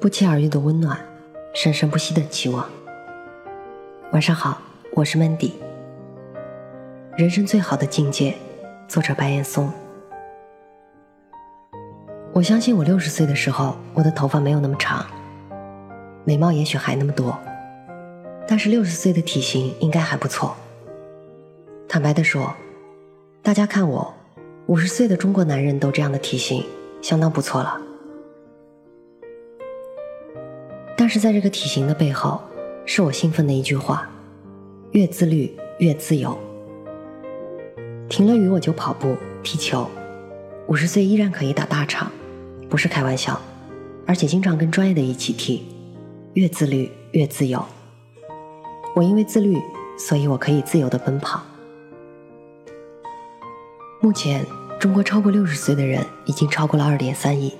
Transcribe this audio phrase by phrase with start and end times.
[0.00, 0.96] 不期而遇的温暖，
[1.52, 2.64] 生生不息的期望。
[4.12, 5.50] 晚上好，我是 Mandy。
[7.16, 8.36] 人生最好的境界，
[8.86, 9.68] 作者白岩松。
[12.32, 15.04] 我相信我六十岁的时候，我的头发没有那么长，
[16.24, 17.36] 美貌也许还那么多，
[18.46, 20.54] 但是六十岁的体型应该还不错。
[21.88, 22.54] 坦白的说，
[23.42, 24.14] 大家看我，
[24.66, 26.64] 五十岁的中国男人都这样的体型，
[27.02, 27.80] 相当不错了。
[31.00, 32.42] 但是在这个体型的背后，
[32.84, 34.10] 是我兴奋的一句话：
[34.90, 36.36] 越自律越自由。
[38.08, 39.88] 停了雨我就跑步踢球，
[40.66, 42.10] 五十岁依然可以打大场，
[42.68, 43.40] 不是开玩笑，
[44.08, 45.68] 而且经常跟专业的一起踢。
[46.34, 47.64] 越自律越自由。
[48.96, 49.56] 我因为自律，
[49.96, 51.40] 所以我可以自由的奔跑。
[54.00, 54.44] 目前，
[54.80, 57.54] 中国超过六十岁的人已经超过了二点三亿，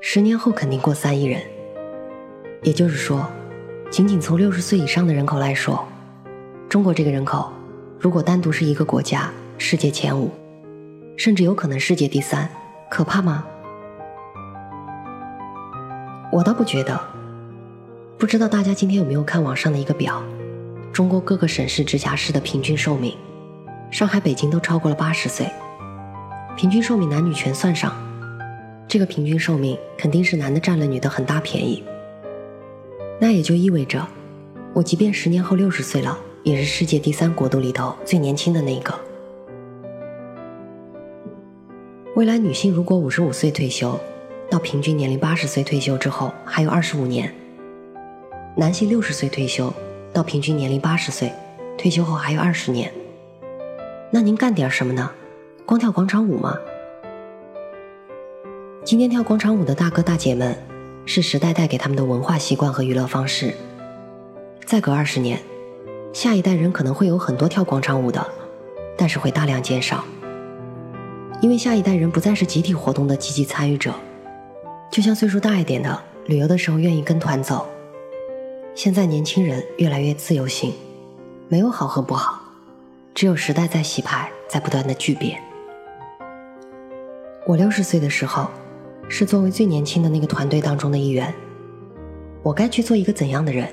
[0.00, 1.40] 十年后肯定过三亿人。
[2.62, 3.24] 也就是说，
[3.90, 5.86] 仅仅从六十岁以上的人口来说，
[6.68, 7.52] 中国这个人口，
[7.98, 10.30] 如果单独是一个国家，世界前五，
[11.16, 12.48] 甚至有可能世界第三，
[12.90, 13.44] 可怕吗？
[16.32, 17.00] 我倒不觉得。
[18.18, 20.20] 不知道大家今天有没有看网上的一个表，
[20.92, 23.16] 中国各个省市直辖市的平均寿命，
[23.92, 25.48] 上海、北京都超过了八十岁，
[26.56, 27.92] 平均寿命男女全算上，
[28.88, 31.84] 这个平均寿命肯定是男的占了女的很大便宜。
[33.20, 34.06] 那也就意味着，
[34.72, 38.94] 我即便十年后六十岁了，也是世界第三国度里头最年轻的那一个。
[42.14, 43.98] 未来女性如果五十五岁退休，
[44.48, 47.28] 到平均年龄八十岁退休之后还有二十五年；
[48.56, 49.72] 男性六十岁退休，
[50.12, 51.32] 到平均年龄八十岁，
[51.76, 52.92] 退休后还有二十年。
[54.10, 55.10] 那您干点什么呢？
[55.66, 56.56] 光跳广场舞吗？
[58.84, 60.67] 今天跳广场舞的大哥大姐们。
[61.10, 63.54] 是时代带给他们的文化习惯和娱乐方式。
[64.66, 65.40] 再隔二十年，
[66.12, 68.22] 下一代人可能会有很多跳广场舞的，
[68.94, 70.04] 但是会大量减少，
[71.40, 73.94] 因为下一代人不再是集体活动的积极参与者。
[74.90, 77.66] 就像岁数大一点的，旅游的时候愿意跟团走。
[78.74, 80.74] 现在年轻人越来越自由性，
[81.48, 82.38] 没有好和不好，
[83.14, 85.42] 只有时代在洗牌，在不断的巨变。
[87.46, 88.50] 我六十岁的时候。
[89.08, 91.34] 是作为最年轻的那个团队当中的一员，
[92.42, 93.66] 我该去做一个怎样的人？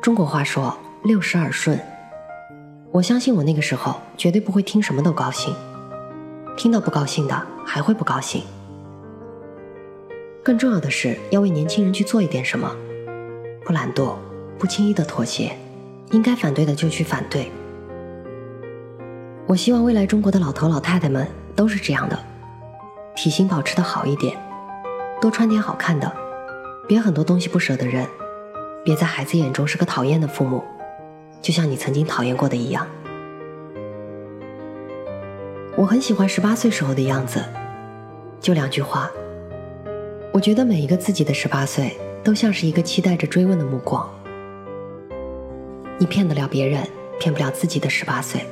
[0.00, 1.78] 中国话说六十耳顺，
[2.92, 5.52] 我相信我那个时候绝对不会听什么都高兴，
[6.56, 8.42] 听到不高兴的还会不高兴。
[10.44, 12.72] 更重要的是要为年轻人去做一点什么，
[13.64, 14.14] 不懒惰，
[14.58, 15.50] 不轻易的妥协，
[16.12, 17.50] 应该反对的就去反对。
[19.48, 22.16] 我希望未来中国的老头老太太们都是这样的。
[23.16, 24.36] 体型保持的好一点，
[25.22, 26.12] 多穿点好看的，
[26.86, 28.06] 别很多东西不舍得扔，
[28.84, 30.62] 别在孩子眼中是个讨厌的父母，
[31.40, 32.86] 就像你曾经讨厌过的一样。
[35.76, 37.42] 我很喜欢十八岁时候的样子，
[38.38, 39.10] 就两句话。
[40.30, 44.06] 我觉得每一个自己的十八岁都像是一个期待着追问的目光。
[45.96, 46.86] 你骗得了别人，
[47.18, 48.44] 骗不了自己的十八岁。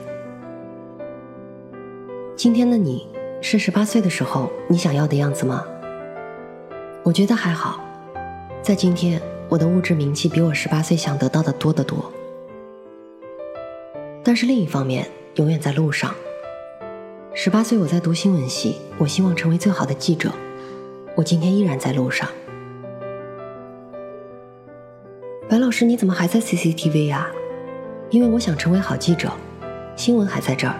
[2.34, 3.13] 今天的你。
[3.46, 5.62] 是十八岁的时候你想要的样子吗？
[7.02, 7.78] 我觉得还好，
[8.62, 12.10] 在今天我的物质名气比我十八岁想得到的多得多。
[14.24, 16.14] 但是另一方面，永远在路上。
[17.34, 20.32] 十八岁我在读新闻系，我希望成为最好的记者。
[21.14, 22.26] 我今天依然在路上。
[25.50, 27.30] 白老师，你怎么还在 CCTV 呀？
[28.08, 29.30] 因为我想成为好记者，
[29.96, 30.76] 新闻还在这儿，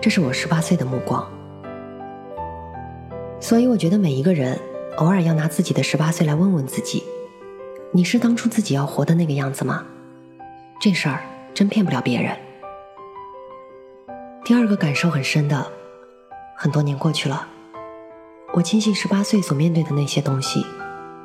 [0.00, 1.30] 这是我十八岁的目光。
[3.42, 4.56] 所以我觉得每一个人
[4.98, 7.02] 偶尔要拿自己的十八岁来问问自己：
[7.90, 9.84] 你是当初自己要活的那个样子吗？
[10.80, 12.36] 这事儿真骗不了别人。
[14.44, 15.66] 第二个感受很深的，
[16.56, 17.44] 很多年过去了，
[18.54, 20.64] 我庆幸十八岁所面对的那些东西，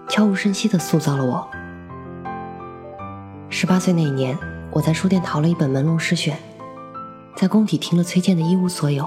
[0.09, 1.47] 悄无声息地塑造了我。
[3.47, 4.35] 十八岁那一年，
[4.71, 6.35] 我在书店淘了一本《朦胧诗选》，
[7.39, 9.03] 在工体听了崔健的《一无所有》，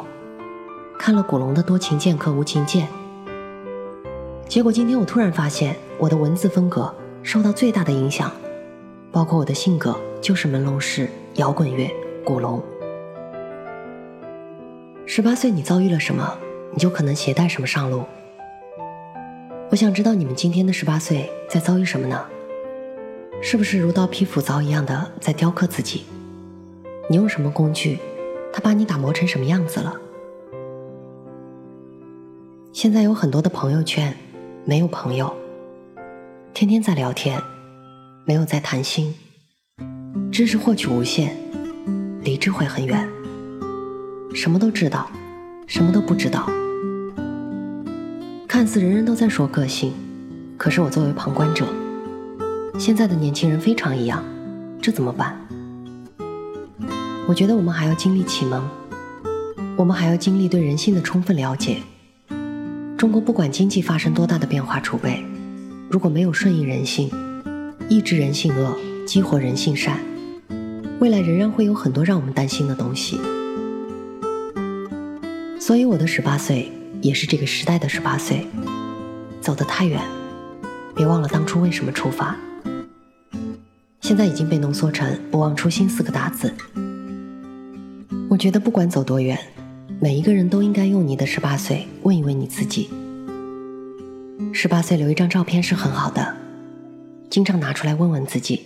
[1.03, 2.87] 看了古龙的《多情剑客无情剑》。
[4.47, 8.31] 结果今天我突然发现，我的文字风格受到最大的影响，
[9.11, 11.91] 包括我的性格，就是朦胧式、摇滚乐、
[12.23, 12.63] 古龙。
[15.07, 16.37] 十八岁你遭遇了什么，
[16.71, 18.05] 你就可能携带什么上路。
[19.71, 22.27] 我想知道你们今天的十八岁在遭遇什么呢？
[23.41, 26.05] 是不是如刀劈斧凿一样的在雕刻自己？
[27.09, 27.99] 你用什么工具？
[28.53, 29.97] 他把你打磨成什么样子了？
[32.81, 34.17] 现在有很多的朋友圈。
[34.65, 35.31] 没有朋友，
[36.55, 37.39] 天天在聊天，
[38.25, 39.15] 没有在谈心。
[40.33, 41.37] 知识获取无限，
[42.23, 43.07] 离智慧很远。
[44.35, 45.11] 什么都知道，
[45.67, 46.49] 什么都不知道。
[48.49, 49.93] 看似人人都在说个性，
[50.57, 51.67] 可是我作为旁观者，
[52.79, 54.25] 现在的年轻人非常一样，
[54.81, 55.39] 这怎么办？
[57.29, 58.67] 我觉得我们还要经历启蒙，
[59.77, 61.77] 我们还要经历对人性的充分了解。
[63.01, 65.25] 中国不管经济发生多大的变化储备，
[65.89, 67.11] 如果没有顺应人性，
[67.89, 68.77] 抑制人性恶，
[69.07, 69.99] 激活人性善，
[70.99, 73.19] 未来仍然会有很多让我们担心的东西。
[75.59, 76.71] 所以我的十八岁
[77.01, 78.47] 也是这个时代的十八岁，
[79.41, 79.99] 走得太远，
[80.95, 82.37] 别忘了当初为什么出发。
[84.03, 86.53] 现在已经被浓缩成“不忘初心”四个大字。
[88.29, 89.39] 我觉得不管走多远。
[90.03, 92.89] 每一个人都应该用你的十八岁问一问你自己。
[94.51, 96.35] 十八岁留一张照片是很好的，
[97.29, 98.65] 经常拿出来问问自己。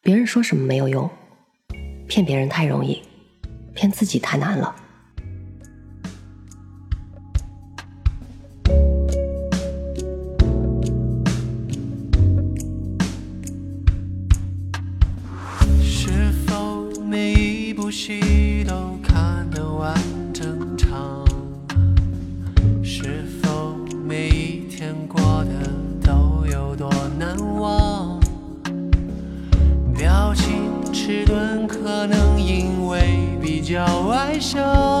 [0.00, 1.10] 别人说什么没有用，
[2.08, 3.02] 骗别人太容易，
[3.74, 4.74] 骗自己太难了。
[33.74, 34.93] 较外向，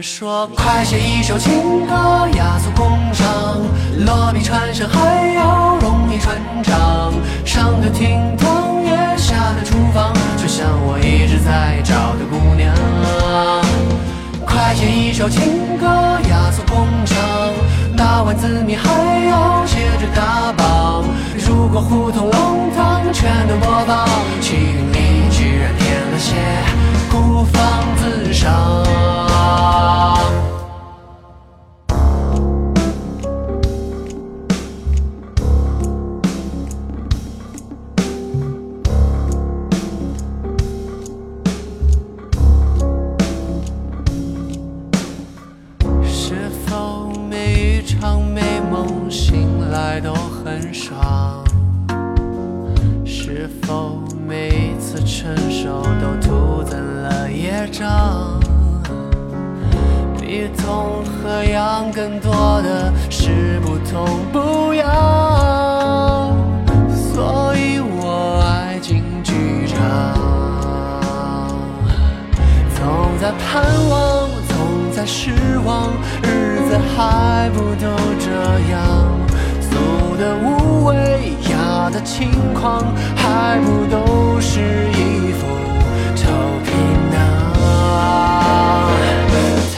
[0.00, 3.26] 说，快写一首情歌，雅俗共赏。
[4.06, 7.12] 落笔传神还要容易传唱，
[7.44, 12.74] 上的厅堂也下的厨房，就像我一直在找的姑娘。
[14.46, 15.86] 快写一首情歌，
[16.28, 17.16] 雅俗共赏，
[17.96, 18.90] 打完字谜还
[19.26, 20.79] 要接着打榜。
[21.50, 24.06] 如果胡同弄堂全都播报，
[24.40, 26.36] 气运里居然添了些
[27.10, 28.86] 孤芳自赏。
[54.26, 58.40] 每次成熟都徒增了业障。
[60.18, 64.86] 比痛和痒更多的是不痛不痒，
[66.94, 69.78] 所以我爱进剧场。
[72.76, 72.86] 总
[73.20, 74.56] 在盼望，总
[74.92, 75.32] 在失
[75.64, 75.90] 望，
[76.22, 77.88] 日子还不都
[78.18, 78.30] 这
[78.70, 78.78] 样？
[79.70, 82.84] 俗的无味，雅的轻狂，
[83.16, 85.46] 还不都是一副
[86.16, 86.26] 臭
[86.64, 86.72] 皮
[87.12, 87.16] 囊？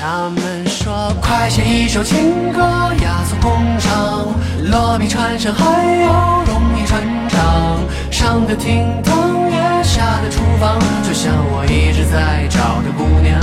[0.00, 2.60] 他们说，快写一首情歌，
[3.02, 4.28] 雅俗共赏，
[4.70, 5.64] 落笔传神还
[6.00, 7.78] 要容易传唱，
[8.10, 13.38] 上的厅堂也下的厨房，就像我一直在找的姑娘。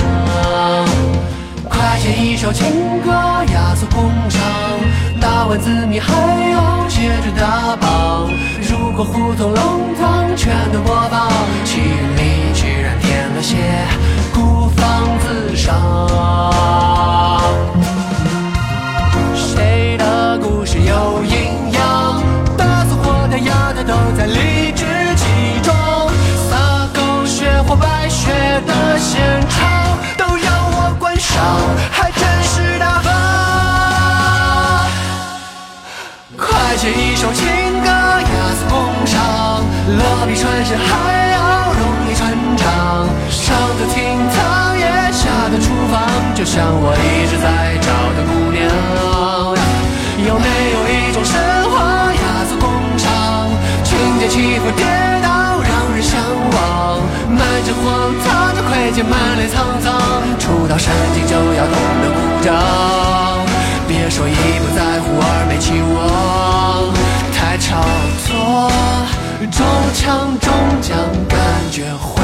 [1.98, 4.40] 写一首情歌，雅俗共赏，
[5.20, 6.12] 打完字谜还
[6.50, 8.30] 要接着打榜。
[8.62, 11.30] 如果胡同弄堂全都播放，
[46.82, 48.58] 我一直在找的姑娘。
[50.26, 51.36] 有没有一种神
[51.70, 53.48] 话，雅俗共赏，
[53.84, 54.84] 情节起伏跌
[55.22, 56.16] 宕，让人向
[56.52, 57.84] 往，满身荒
[58.24, 59.88] 唐的愧疚，满脸沧桑。
[60.38, 62.48] 出到神经就要懂得鼓掌，
[63.86, 66.92] 别说一不在乎二没期望，
[67.32, 67.80] 太超
[68.26, 68.70] 脱，
[69.50, 70.96] 中枪中奖
[71.28, 71.38] 感
[71.70, 72.19] 觉。